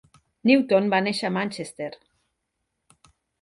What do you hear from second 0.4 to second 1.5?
Newton va néixer a